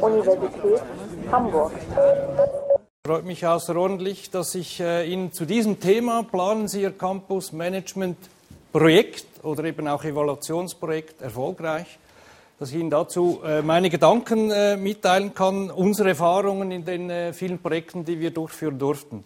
[0.00, 0.82] Universität
[1.30, 1.72] Hamburg.
[3.06, 8.18] Freut mich außerordentlich, dass ich äh, Ihnen zu diesem Thema Planen Sie Ihr Campus Management
[8.72, 11.98] Projekt oder eben auch Evaluationsprojekt erfolgreich,
[12.58, 17.58] dass ich Ihnen dazu äh, meine Gedanken äh, mitteilen kann, unsere Erfahrungen in den vielen
[17.58, 19.24] Projekten, die wir durchführen durften.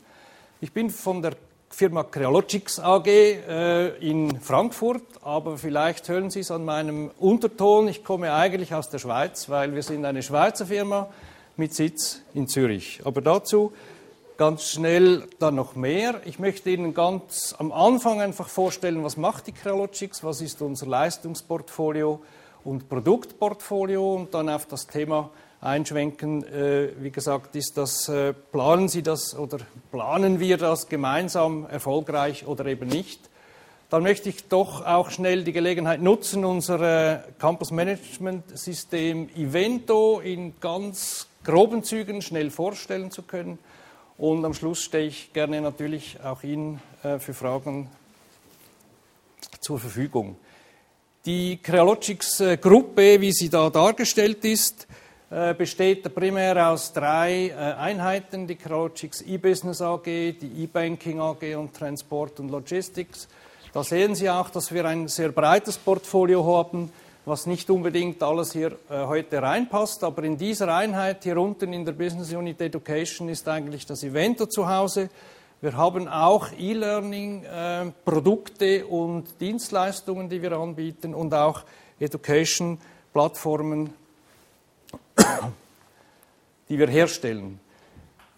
[0.61, 1.33] Ich bin von der
[1.73, 7.89] Firma Crealogics AG äh, in Frankfurt, aber vielleicht hören Sie es an meinem Unterton.
[7.89, 11.09] Ich komme eigentlich aus der Schweiz, weil wir sind eine Schweizer Firma
[11.57, 13.01] mit Sitz in Zürich.
[13.05, 13.73] Aber dazu
[14.37, 16.21] ganz schnell dann noch mehr.
[16.27, 20.87] Ich möchte Ihnen ganz am Anfang einfach vorstellen, was macht die Crealogics, was ist unser
[20.87, 22.21] Leistungsportfolio
[22.65, 25.31] und Produktportfolio und dann auf das Thema
[25.63, 26.45] einschwenken.
[26.45, 29.59] Äh, wie gesagt, ist das, äh, planen Sie das oder
[29.91, 33.31] planen wir das gemeinsam erfolgreich oder eben nicht?
[33.89, 40.21] Dann möchte ich doch auch schnell die Gelegenheit nutzen, unser äh, Campus Management System Evento
[40.21, 43.59] in ganz groben Zügen schnell vorstellen zu können.
[44.19, 46.81] Und am Schluss stehe ich gerne natürlich auch Ihnen
[47.19, 47.91] für Fragen
[49.61, 50.37] zur Verfügung.
[51.25, 54.87] Die Crealogics Gruppe, wie sie da dargestellt ist,
[55.55, 62.39] besteht primär aus drei äh, Einheiten, die Crowdchicks E-Business AG, die E-Banking AG und Transport
[62.39, 63.29] und Logistics.
[63.73, 66.93] Da sehen Sie auch, dass wir ein sehr breites Portfolio haben,
[67.25, 71.87] was nicht unbedingt alles hier äh, heute reinpasst, aber in dieser Einheit hier unten in
[71.87, 75.09] der Business Unit Education ist eigentlich das Evento zu Hause.
[75.63, 81.63] Wir haben auch E-Learning-Produkte und Dienstleistungen, die wir anbieten und auch
[82.01, 83.95] Education-Plattformen
[86.69, 87.61] die wir herstellen.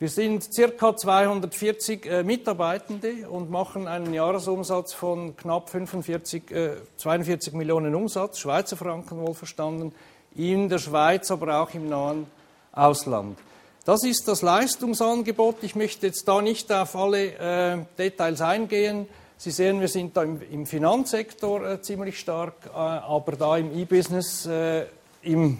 [0.00, 0.96] Wir sind ca.
[0.96, 8.76] 240 äh, Mitarbeitende und machen einen Jahresumsatz von knapp 45, äh, 42 Millionen Umsatz, Schweizer
[8.76, 9.92] Franken wohlverstanden,
[10.34, 12.26] in der Schweiz, aber auch im nahen
[12.72, 13.38] Ausland.
[13.84, 15.62] Das ist das Leistungsangebot.
[15.62, 19.06] Ich möchte jetzt da nicht auf alle äh, Details eingehen.
[19.36, 23.78] Sie sehen, wir sind da im, im Finanzsektor äh, ziemlich stark, äh, aber da im
[23.78, 24.86] E-Business, äh,
[25.22, 25.58] im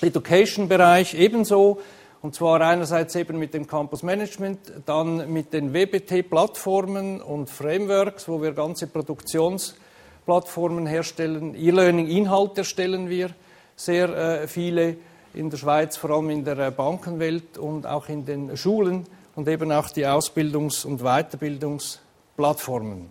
[0.00, 1.80] Education-Bereich ebenso.
[2.20, 8.42] Und zwar einerseits eben mit dem Campus Management, dann mit den WBT-Plattformen und Frameworks, wo
[8.42, 11.54] wir ganze Produktionsplattformen herstellen.
[11.54, 13.30] E-Learning-Inhalte erstellen wir
[13.76, 14.96] sehr äh, viele
[15.34, 19.04] in der Schweiz, vor allem in der äh, Bankenwelt und auch in den Schulen
[19.36, 23.10] und eben auch die Ausbildungs- und Weiterbildungsplattformen.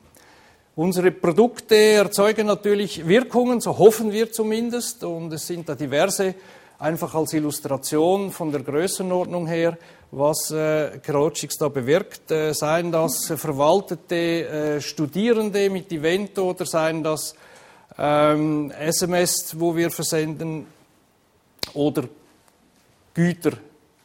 [0.75, 6.35] Unsere Produkte erzeugen natürlich Wirkungen, so hoffen wir zumindest, und es sind da diverse
[6.79, 9.77] einfach als Illustration von der Größenordnung her,
[10.11, 12.31] was äh, Kerotschix da bewirkt.
[12.31, 17.35] Äh, seien das verwaltete äh, Studierende mit Evento oder seien das
[17.97, 20.67] ähm, SMS, wo wir versenden
[21.73, 22.03] oder
[23.13, 23.53] Güter,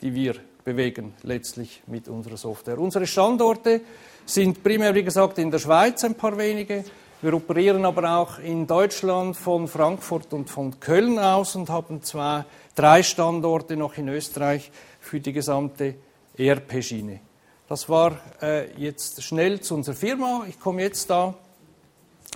[0.00, 0.34] die wir
[0.64, 2.78] bewegen letztlich mit unserer Software.
[2.78, 3.82] Unsere Standorte
[4.24, 6.84] sind primär, wie gesagt, in der Schweiz ein paar wenige.
[7.22, 12.44] Wir operieren aber auch in Deutschland von Frankfurt und von Köln aus und haben zwei
[12.74, 15.94] drei Standorte noch in Österreich für die gesamte
[16.36, 17.20] ERP-Schiene.
[17.68, 20.46] Das war äh, jetzt schnell zu unserer Firma.
[20.48, 21.34] Ich komme jetzt da,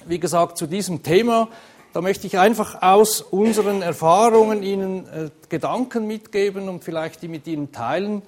[0.04, 1.48] wie gesagt, zu diesem Thema.
[1.92, 7.48] Da möchte ich einfach aus unseren Erfahrungen Ihnen äh, Gedanken mitgeben und vielleicht die mit
[7.48, 8.22] Ihnen teilen.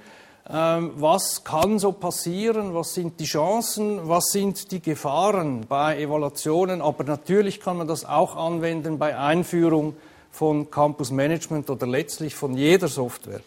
[0.51, 2.75] Ähm, was kann so passieren?
[2.75, 4.09] Was sind die Chancen?
[4.09, 6.81] Was sind die Gefahren bei Evaluationen?
[6.81, 9.95] Aber natürlich kann man das auch anwenden bei Einführung
[10.31, 13.41] von Campus Management oder letztlich von jeder Software.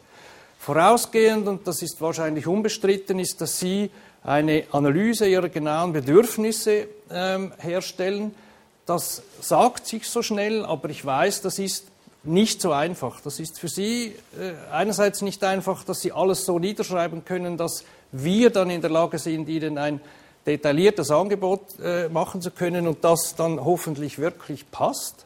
[0.60, 3.90] Vorausgehend, und das ist wahrscheinlich unbestritten, ist, dass Sie
[4.24, 8.36] eine Analyse Ihrer genauen Bedürfnisse ähm, herstellen.
[8.86, 11.91] Das sagt sich so schnell, aber ich weiß, das ist
[12.24, 13.22] nicht so einfach.
[13.22, 17.84] Das ist für Sie äh, einerseits nicht einfach, dass Sie alles so niederschreiben können, dass
[18.12, 20.02] wir dann in der Lage sind, Ihnen ein
[20.46, 25.26] detailliertes Angebot äh, machen zu können und das dann hoffentlich wirklich passt.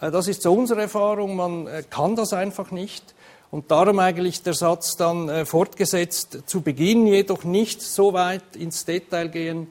[0.00, 3.14] Äh, das ist so unsere Erfahrung, man kann das einfach nicht.
[3.50, 9.28] Und darum eigentlich der Satz dann fortgesetzt, zu Beginn jedoch nicht so weit ins Detail
[9.28, 9.70] gehen,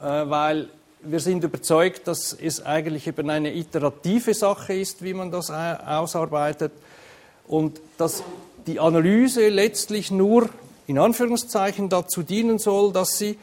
[0.00, 5.50] weil wir sind überzeugt, dass es eigentlich eben eine iterative Sache ist, wie man das
[5.50, 6.72] ausarbeitet
[7.46, 8.22] und dass
[8.66, 10.48] die Analyse letztlich nur
[10.86, 13.38] in Anführungszeichen dazu dienen soll, dass sie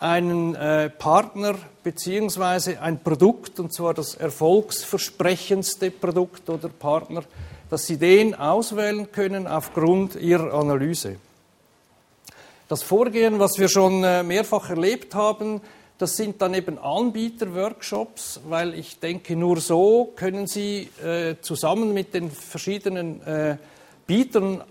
[0.00, 7.22] einen äh, Partner beziehungsweise ein Produkt, und zwar das erfolgsversprechendste Produkt oder Partner,
[7.70, 11.16] dass Sie den auswählen können aufgrund Ihrer Analyse.
[12.68, 15.60] Das Vorgehen, was wir schon äh, mehrfach erlebt haben,
[15.98, 22.14] Das sind dann eben Anbieter-Workshops, weil ich denke, nur so können Sie äh, zusammen mit
[22.14, 23.56] den verschiedenen äh,
[24.06, 24.62] Bietern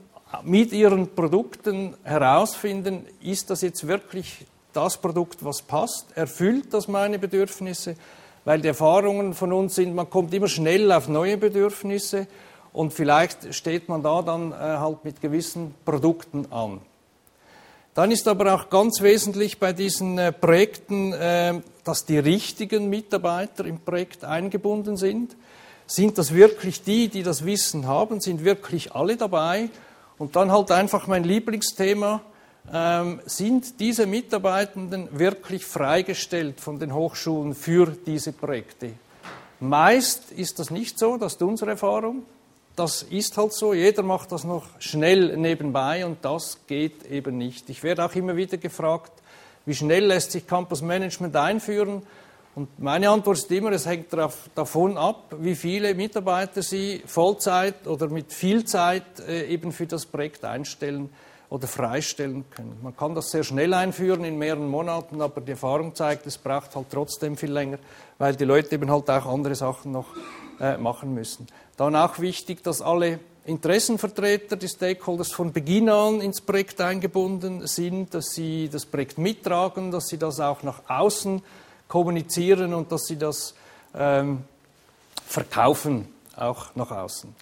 [0.44, 7.20] mit ihren Produkten herausfinden, ist das jetzt wirklich das Produkt, was passt, erfüllt das meine
[7.20, 7.96] Bedürfnisse,
[8.46, 12.28] weil die Erfahrungen von uns sind, man kommt immer schnell auf neue Bedürfnisse
[12.74, 16.82] und vielleicht steht man da dann äh, halt mit gewissen Produkten an.
[17.98, 23.66] Dann ist aber auch ganz wesentlich bei diesen äh, Projekten, äh, dass die richtigen Mitarbeiter
[23.66, 25.36] im Projekt eingebunden sind.
[25.88, 28.22] Sind das wirklich die, die das Wissen haben?
[28.22, 29.72] Sind wirklich alle dabei?
[30.20, 32.22] Und dann halt einfach mein Lieblingsthema,
[32.72, 38.92] ähm, sind diese Mitarbeitenden wirklich freigestellt von den Hochschulen für diese Projekte?
[39.60, 42.28] Meist ist das nicht so, das ist unsere Erfahrung.
[42.78, 47.72] Das ist halt so, jeder macht das noch schnell nebenbei und das geht eben nicht.
[47.72, 49.12] Ich werde auch immer wieder gefragt,
[49.66, 52.04] wie schnell lässt sich Campus Management einführen?
[52.54, 54.16] Und meine Antwort ist immer, es hängt
[54.54, 60.06] davon ab, wie viele Mitarbeiter Sie Vollzeit oder mit viel Zeit äh, eben für das
[60.06, 61.10] Projekt einstellen
[61.50, 62.78] oder freistellen können.
[62.84, 66.76] Man kann das sehr schnell einführen in mehreren Monaten, aber die Erfahrung zeigt, es braucht
[66.76, 67.80] halt trotzdem viel länger,
[68.20, 70.08] weil die Leute eben halt auch andere Sachen noch
[70.60, 71.48] äh, machen müssen.
[71.78, 78.14] Dann auch wichtig, dass alle Interessenvertreter, die Stakeholders von Beginn an ins Projekt eingebunden sind,
[78.14, 81.42] dass sie das Projekt mittragen, dass sie das auch nach außen
[81.88, 83.54] kommunizieren und dass sie das
[83.96, 84.44] ähm,
[85.26, 87.34] verkaufen, auch nach außen.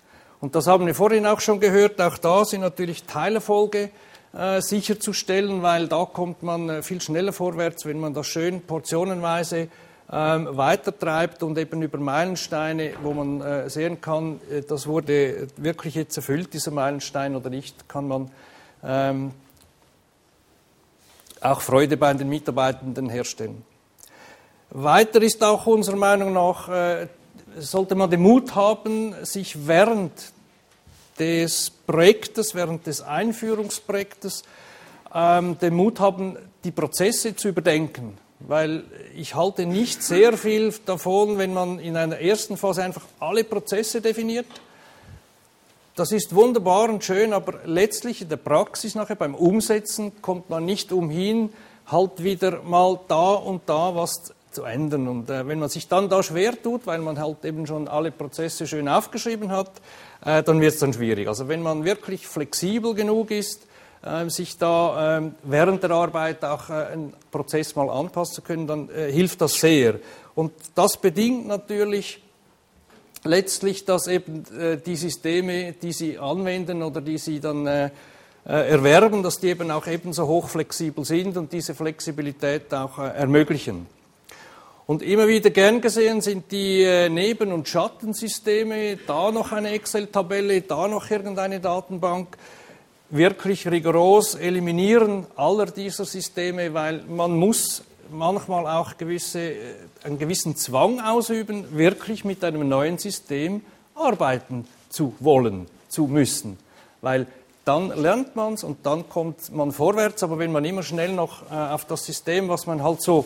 [0.42, 2.00] Und das haben wir vorhin auch schon gehört.
[2.00, 3.90] Auch da sind natürlich Teilerfolge
[4.34, 9.70] äh, sicherzustellen, weil da kommt man äh, viel schneller vorwärts, wenn man das schön portionenweise
[10.12, 15.96] ähm, weitertreibt und eben über Meilensteine, wo man äh, sehen kann, äh, das wurde wirklich
[15.96, 18.32] jetzt erfüllt, dieser Meilenstein oder nicht, kann man
[18.84, 19.32] ähm,
[21.42, 23.64] auch Freude bei den Mitarbeitenden herstellen.
[24.70, 27.08] Weiter ist auch unserer Meinung nach, äh,
[27.58, 30.12] sollte man den Mut haben, sich während
[31.18, 34.44] des Projektes, während des Einführungsprojektes,
[35.14, 38.18] ähm, den Mut haben, die Prozesse zu überdenken.
[38.48, 38.84] Weil
[39.16, 44.02] ich halte nicht sehr viel davon, wenn man in einer ersten Phase einfach alle Prozesse
[44.02, 44.46] definiert.
[45.96, 50.66] Das ist wunderbar und schön, aber letztlich in der Praxis nachher beim Umsetzen kommt man
[50.66, 51.54] nicht umhin,
[51.88, 55.08] halt wieder mal da und da was zu ändern.
[55.08, 58.12] Und äh, wenn man sich dann da schwer tut, weil man halt eben schon alle
[58.12, 59.72] Prozesse schön aufgeschrieben hat,
[60.26, 61.28] äh, dann wird es dann schwierig.
[61.28, 63.68] Also wenn man wirklich flexibel genug ist,
[64.28, 68.90] sich da äh, während der Arbeit auch äh, einen Prozess mal anpassen zu können, dann
[68.90, 70.00] äh, hilft das sehr.
[70.36, 72.22] Und das bedingt natürlich
[73.24, 74.44] letztlich, dass eben
[74.86, 77.90] die Systeme, die Sie anwenden oder die Sie dann
[78.44, 83.88] erwerben, dass die eben auch ebenso hochflexibel sind und diese Flexibilität auch ermöglichen.
[84.88, 90.62] Und immer wieder gern gesehen sind die äh, Neben- und Schattensysteme, da noch eine Excel-Tabelle,
[90.62, 92.38] da noch irgendeine Datenbank,
[93.10, 99.58] wirklich rigoros eliminieren aller dieser Systeme, weil man muss manchmal auch gewisse, äh,
[100.04, 103.62] einen gewissen Zwang ausüben, wirklich mit einem neuen System
[103.96, 106.58] arbeiten zu wollen, zu müssen.
[107.02, 107.28] Weil
[107.64, 111.50] dann lernt man es und dann kommt man vorwärts, aber wenn man immer schnell noch
[111.52, 113.26] äh, auf das System, was man halt so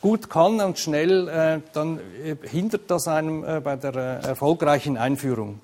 [0.00, 2.00] gut kann und schnell, äh, dann
[2.42, 5.60] hindert das einem bei der erfolgreichen Einführung.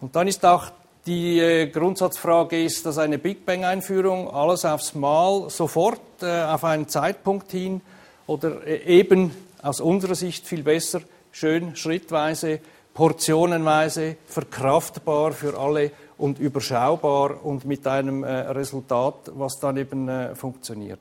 [0.00, 0.70] Und dann ist auch
[1.06, 6.88] die äh, Grundsatzfrage, ist das eine Big Bang-Einführung, alles aufs Mal, sofort äh, auf einen
[6.88, 7.80] Zeitpunkt hin
[8.26, 12.60] oder eben aus unserer Sicht viel besser, schön schrittweise,
[12.94, 21.00] portionenweise, verkraftbar für alle und überschaubar und mit einem Resultat, was dann eben funktioniert.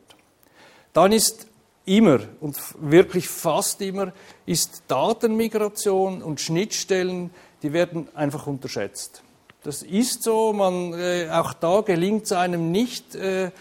[0.91, 1.47] Dann ist
[1.85, 4.11] immer und wirklich fast immer
[4.45, 7.29] ist Datenmigration und Schnittstellen,
[7.61, 9.23] die werden einfach unterschätzt.
[9.63, 13.51] Das ist so, man, äh, auch da gelingt es einem nicht, äh,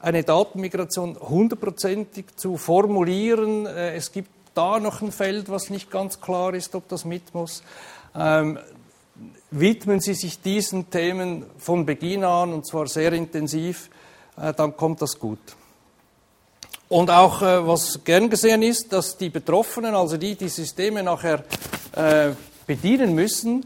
[0.00, 3.66] eine Datenmigration hundertprozentig zu formulieren.
[3.66, 7.32] Äh, es gibt da noch ein Feld, was nicht ganz klar ist, ob das mit
[7.32, 7.62] muss.
[8.14, 8.58] Ähm,
[9.52, 13.88] widmen Sie sich diesen Themen von Beginn an und zwar sehr intensiv,
[14.36, 15.38] äh, dann kommt das gut.
[16.88, 21.44] Und auch, äh, was gern gesehen ist, dass die Betroffenen, also die, die Systeme nachher
[21.94, 22.32] äh,
[22.66, 23.64] bedienen müssen,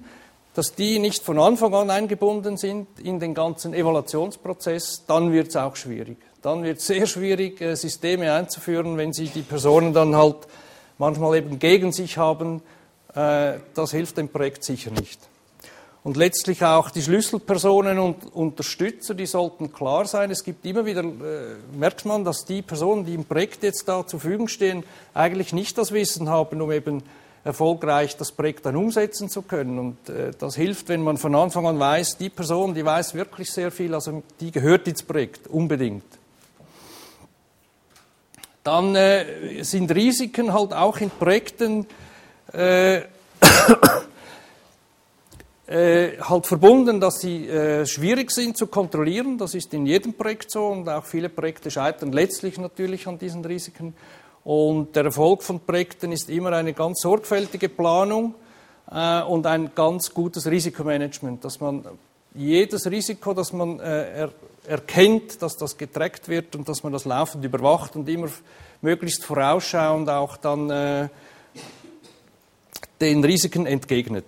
[0.56, 5.56] dass die nicht von Anfang an eingebunden sind in den ganzen Evaluationsprozess, dann wird es
[5.56, 6.16] auch schwierig.
[6.40, 10.36] Dann wird es sehr schwierig, äh, Systeme einzuführen, wenn sie die Personen dann halt
[10.96, 12.62] manchmal eben gegen sich haben.
[13.14, 15.20] Äh, das hilft dem Projekt sicher nicht.
[16.02, 20.30] Und letztlich auch die Schlüsselpersonen und Unterstützer, die sollten klar sein.
[20.30, 24.06] Es gibt immer wieder, äh, merkt man, dass die Personen, die im Projekt jetzt da
[24.06, 27.02] zur Verfügung stehen, eigentlich nicht das Wissen haben, um eben
[27.46, 29.78] erfolgreich das Projekt dann umsetzen zu können.
[29.78, 33.50] Und äh, das hilft, wenn man von Anfang an weiß, die Person, die weiß wirklich
[33.52, 36.04] sehr viel, also die gehört ins Projekt, unbedingt.
[38.64, 41.86] Dann äh, sind Risiken halt auch in Projekten
[42.52, 42.96] äh,
[45.68, 49.38] äh, halt verbunden, dass sie äh, schwierig sind zu kontrollieren.
[49.38, 53.44] Das ist in jedem Projekt so und auch viele Projekte scheitern letztlich natürlich an diesen
[53.44, 53.94] Risiken.
[54.46, 58.36] Und der Erfolg von Projekten ist immer eine ganz sorgfältige Planung
[58.88, 61.84] äh, und ein ganz gutes Risikomanagement, dass man
[62.32, 64.32] jedes Risiko, das man äh, er,
[64.68, 68.28] erkennt, dass das getrackt wird und dass man das laufend überwacht und immer
[68.82, 71.08] möglichst vorausschauend auch dann äh,
[73.00, 74.26] den Risiken entgegnet.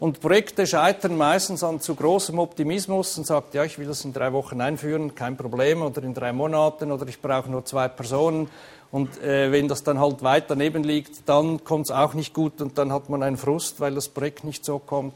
[0.00, 4.14] Und Projekte scheitern meistens an zu großem Optimismus und sagt, ja, ich will das in
[4.14, 8.48] drei Wochen einführen, kein Problem, oder in drei Monaten, oder ich brauche nur zwei Personen.
[8.90, 12.62] Und äh, wenn das dann halt weit daneben liegt, dann kommt es auch nicht gut
[12.62, 15.12] und dann hat man einen Frust, weil das Projekt nicht so kommt,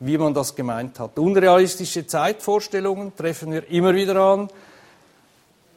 [0.00, 1.18] wie man das gemeint hat.
[1.18, 4.50] Unrealistische Zeitvorstellungen treffen wir immer wieder an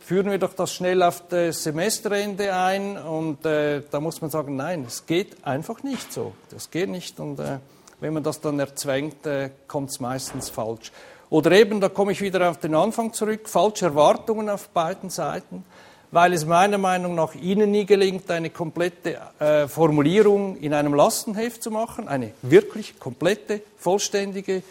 [0.09, 4.55] führen wir doch das schnell auf das Semesterende ein und äh, da muss man sagen,
[4.55, 6.33] nein, es geht einfach nicht so.
[6.49, 7.59] Das geht nicht und äh,
[7.99, 10.91] wenn man das dann erzwängt, äh, kommt es meistens falsch.
[11.29, 15.63] Oder eben, da komme ich wieder auf den Anfang zurück, falsche Erwartungen auf beiden Seiten,
[16.11, 21.61] weil es meiner Meinung nach Ihnen nie gelingt, eine komplette äh, Formulierung in einem Lastenheft
[21.61, 24.63] zu machen, eine wirklich komplette, vollständige,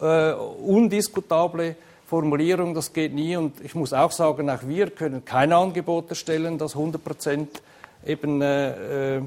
[0.00, 1.76] äh, undiskutable
[2.06, 3.36] Formulierung, das geht nie.
[3.36, 7.62] Und ich muss auch sagen, auch wir können keine Angebote stellen, das 100 Prozent
[8.06, 9.22] eben äh, äh,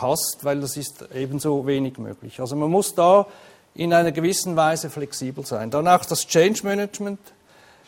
[0.00, 2.40] passt, weil das ist ebenso wenig möglich.
[2.40, 3.26] Also man muss da
[3.74, 5.70] in einer gewissen Weise flexibel sein.
[5.70, 7.20] Dann auch das Change Management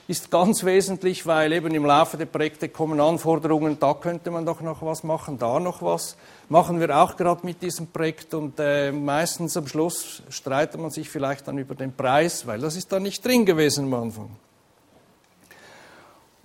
[0.09, 4.61] ist ganz wesentlich, weil eben im Laufe der Projekte kommen Anforderungen, da könnte man doch
[4.61, 6.19] noch was machen, da noch was.
[6.51, 11.09] Machen wir auch gerade mit diesem Projekt und äh, meistens am Schluss streitet man sich
[11.09, 14.31] vielleicht dann über den Preis, weil das ist da nicht drin gewesen am Anfang.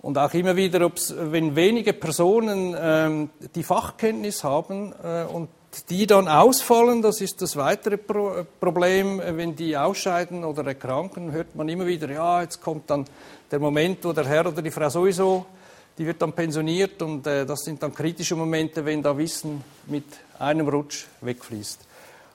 [0.00, 0.90] Und auch immer wieder,
[1.30, 5.48] wenn wenige Personen ähm, die Fachkenntnis haben äh, und
[5.90, 11.54] die dann ausfallen, das ist das weitere Pro Problem, wenn die ausscheiden oder erkranken, hört
[11.54, 13.04] man immer wieder, ja, jetzt kommt dann
[13.50, 15.46] der Moment, wo der Herr oder die Frau sowieso,
[15.96, 20.04] die wird dann pensioniert und äh, das sind dann kritische Momente, wenn da Wissen mit
[20.38, 21.80] einem Rutsch wegfließt.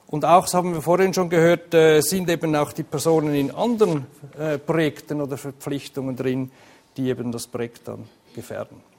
[0.08, 3.52] Und auch, das haben wir vorhin schon gehört, äh, sind eben auch die Personen in
[3.52, 4.06] anderen
[4.38, 6.52] äh, Projekten oder Verpflichtungen drin,
[6.98, 8.93] die eben das Projekt dann gefährden.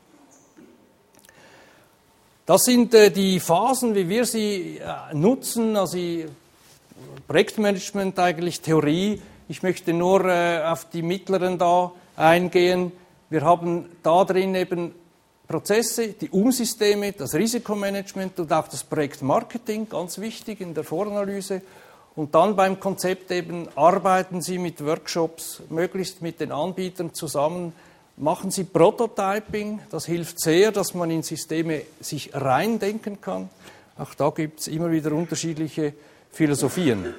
[2.46, 5.96] Das sind äh, die Phasen, wie wir sie äh, nutzen, also
[7.26, 9.22] Projektmanagement eigentlich Theorie.
[9.48, 12.92] Ich möchte nur äh, auf die mittleren da eingehen.
[13.30, 14.94] Wir haben da drin eben
[15.48, 21.62] Prozesse, die Umsysteme, das Risikomanagement und auch das Projektmarketing, ganz wichtig in der Voranalyse.
[22.14, 27.72] Und dann beim Konzept eben arbeiten Sie mit Workshops, möglichst mit den Anbietern zusammen,
[28.16, 33.49] Machen Sie Prototyping, das hilft sehr, dass man in Systeme sich reindenken kann.
[33.99, 35.94] Auch da gibt es immer wieder unterschiedliche
[36.30, 37.12] Philosophien.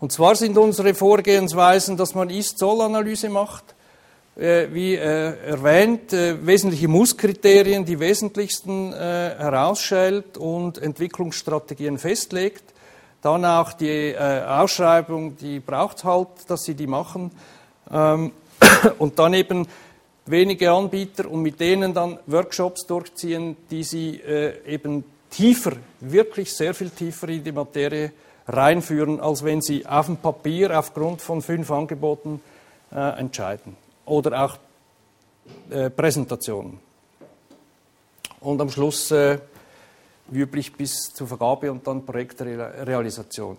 [0.00, 3.64] Und zwar sind unsere Vorgehensweisen, dass man Ist-Soll-Analyse macht,
[4.36, 12.64] äh, wie äh, erwähnt, äh, wesentliche Musskriterien, die wesentlichsten äh, herausstellt und Entwicklungsstrategien festlegt.
[13.20, 17.30] Dann auch die äh, Ausschreibung, die braucht halt, dass Sie die machen.
[17.90, 18.32] Ähm,
[18.98, 19.66] und dann eben
[20.26, 26.74] wenige Anbieter und mit denen dann Workshops durchziehen, die sie äh, eben tiefer, wirklich sehr
[26.74, 28.12] viel tiefer in die Materie
[28.46, 32.40] reinführen, als wenn sie auf dem Papier aufgrund von fünf Angeboten
[32.92, 33.76] äh, entscheiden.
[34.06, 34.56] Oder auch
[35.70, 36.78] äh, Präsentationen.
[38.40, 39.38] Und am Schluss, äh,
[40.28, 43.56] wie üblich, bis zur Vergabe und dann Projektrealisation.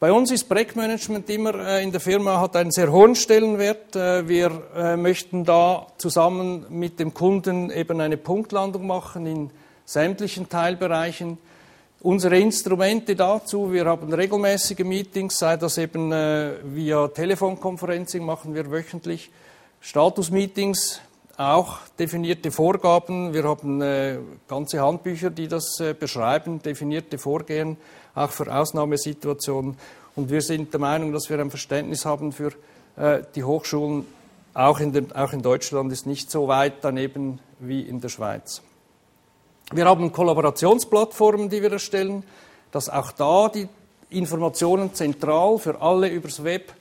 [0.00, 3.96] Bei uns ist Projektmanagement immer äh, in der Firma hat einen sehr hohen Stellenwert.
[3.96, 9.50] Äh, wir äh, möchten da zusammen mit dem Kunden eben eine Punktlandung machen in
[9.84, 11.38] sämtlichen Teilbereichen.
[12.00, 19.32] Unsere Instrumente dazu, wir haben regelmäßige Meetings, sei das eben via Telefonkonferencing, machen wir wöchentlich
[19.80, 21.00] Statusmeetings,
[21.38, 23.32] auch definierte Vorgaben.
[23.32, 23.80] Wir haben
[24.48, 27.76] ganze Handbücher, die das beschreiben, definierte Vorgehen
[28.18, 29.76] auch für Ausnahmesituationen.
[30.16, 32.52] Und wir sind der Meinung, dass wir ein Verständnis haben für
[32.96, 34.06] äh, die Hochschulen.
[34.54, 38.60] Auch in, den, auch in Deutschland ist nicht so weit daneben wie in der Schweiz.
[39.70, 42.24] Wir haben Kollaborationsplattformen, die wir erstellen,
[42.72, 43.68] dass auch da die
[44.10, 46.72] Informationen zentral für alle übers Web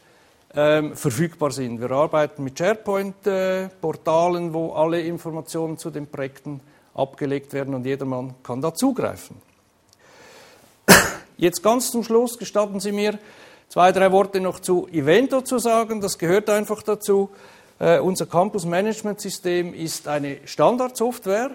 [0.55, 1.81] ähm, verfügbar sind.
[1.81, 6.61] Wir arbeiten mit SharePoint-Portalen, äh, wo alle Informationen zu den Projekten
[6.93, 9.35] abgelegt werden und jedermann kann da zugreifen.
[11.37, 13.19] Jetzt ganz zum Schluss gestatten Sie mir,
[13.69, 16.01] zwei, drei Worte noch zu Evento zu sagen.
[16.01, 17.29] Das gehört einfach dazu.
[17.79, 21.51] Äh, unser Campus Management System ist eine Standardsoftware.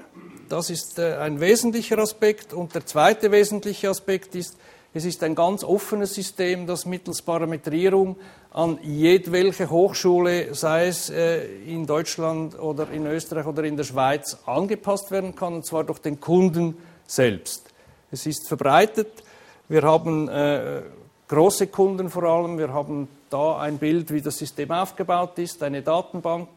[0.49, 2.53] Das ist äh, ein wesentlicher Aspekt.
[2.53, 4.57] Und der zweite wesentliche Aspekt ist,
[4.95, 8.17] es ist ein ganz offenes System, das mittels Parametrierung
[8.51, 14.37] an jedwelche Hochschule, sei es äh, in Deutschland oder in Österreich oder in der Schweiz,
[14.45, 17.71] angepasst werden kann, und zwar durch den Kunden selbst.
[18.11, 19.23] Es ist verbreitet.
[19.69, 20.83] Wir haben äh,
[21.29, 22.59] große Kunden vor allem.
[22.59, 26.49] Wir haben da ein Bild, wie das System aufgebaut ist, eine Datenbank,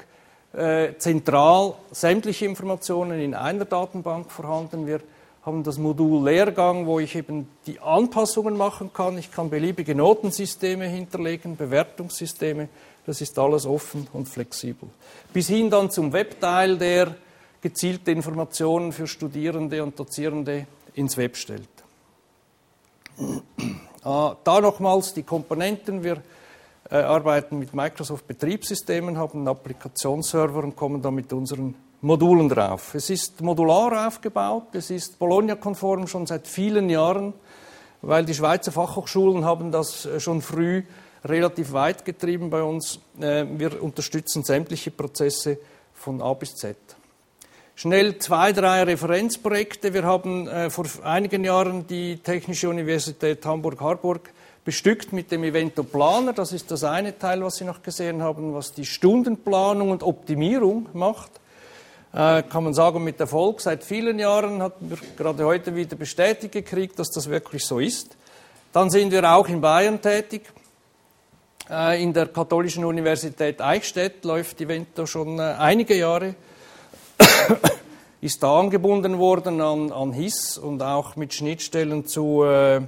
[0.52, 4.86] äh, zentral sämtliche Informationen in einer Datenbank vorhanden.
[4.86, 5.00] Wir
[5.46, 9.18] haben das Modul Lehrgang, wo ich eben die Anpassungen machen kann.
[9.18, 12.68] Ich kann beliebige Notensysteme hinterlegen, Bewertungssysteme.
[13.06, 14.90] Das ist alles offen und flexibel.
[15.32, 17.16] Bis hin dann zum Webteil, der
[17.62, 21.70] gezielte Informationen für Studierende und Dozierende ins Web stellt.
[24.08, 26.04] Ah, da nochmals die Komponenten.
[26.04, 26.22] Wir
[26.92, 31.74] äh, arbeiten mit Microsoft Betriebssystemen, haben einen Applikationsserver und kommen da mit unseren
[32.06, 32.94] Modulen drauf.
[32.94, 37.34] Es ist modular aufgebaut, es ist Bologna-konform schon seit vielen Jahren,
[38.04, 40.84] weil die Schweizer Fachhochschulen haben das äh, schon früh
[41.24, 43.00] relativ weit getrieben bei uns.
[43.20, 45.58] Äh, wir unterstützen sämtliche Prozesse
[45.96, 46.78] von A bis Z.
[47.74, 49.96] Schnell zwei, drei Referenzprojekte.
[49.96, 54.32] Wir haben äh, vor einigen Jahren die Technische Universität Hamburg-Harburg
[54.64, 56.34] bestückt mit dem Evento Planer.
[56.34, 60.88] Das ist das eine Teil, was Sie noch gesehen haben, was die Stundenplanung und Optimierung
[60.94, 61.42] macht
[62.16, 63.60] kann man sagen, mit Erfolg.
[63.60, 68.16] Seit vielen Jahren hatten wir gerade heute wieder bestätigt gekriegt, dass das wirklich so ist.
[68.72, 70.44] Dann sind wir auch in Bayern tätig.
[71.70, 76.36] Äh, in der Katholischen Universität Eichstätt läuft Evento schon äh, einige Jahre.
[78.22, 82.82] ist da angebunden worden an, an HIS und auch mit Schnittstellen zu äh,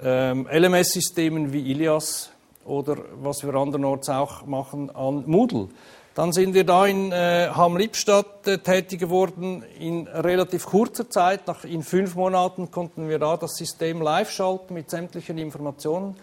[0.00, 2.30] ähm, LMS-Systemen wie Ilias
[2.64, 5.68] oder was wir andernorts auch machen an Moodle.
[6.18, 9.62] Dann sind wir da in äh, Hamm-Lippstadt äh, tätig geworden.
[9.78, 14.74] In relativ kurzer Zeit, nach, in fünf Monaten, konnten wir da das System live schalten
[14.74, 16.16] mit sämtlichen Informationen.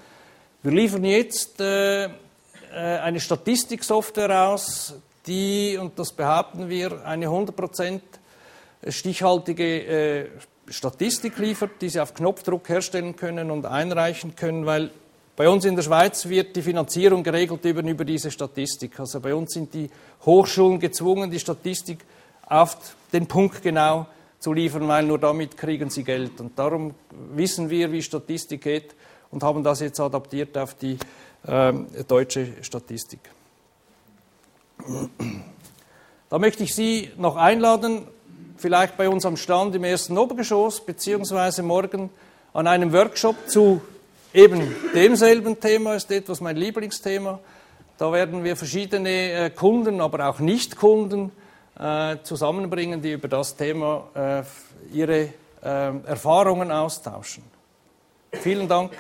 [0.64, 2.10] Wir liefern jetzt äh, äh,
[2.74, 4.96] eine Statistiksoftware aus,
[5.28, 8.02] die, und das behaupten wir, eine 100%
[8.90, 10.28] stichhaltige äh,
[10.68, 14.92] Statistik liefert, die Sie auf Knopfdruck herstellen können und einreichen können, weil
[15.36, 19.00] bei uns in der Schweiz wird die Finanzierung geregelt über, über diese Statistik.
[19.00, 19.90] Also bei uns sind die
[20.26, 22.06] Hochschulen gezwungen, die Statistik
[22.48, 22.78] auf
[23.12, 24.08] den Punkt genau
[24.40, 26.40] zu liefern, weil nur damit kriegen sie Geld.
[26.40, 26.94] Und darum
[27.34, 28.96] wissen wir, wie Statistik geht
[29.32, 30.98] und haben das jetzt adaptiert auf die
[31.46, 31.74] äh,
[32.08, 33.20] deutsche Statistik.
[36.30, 38.08] Da möchte ich Sie noch einladen,
[38.58, 42.10] vielleicht bei uns am Stand im ersten Obergeschoss, beziehungsweise morgen
[42.54, 43.82] an einem Workshop zu
[44.36, 47.40] eben demselben Thema ist etwas mein Lieblingsthema.
[47.98, 51.32] Da werden wir verschiedene äh, Kunden, aber auch Nicht-Kunden
[51.80, 54.44] äh, zusammenbringen, die über das Thema äh,
[54.96, 55.30] ihre
[55.62, 57.42] Erfahrungen austauschen.
[58.34, 58.92] Vielen Dank.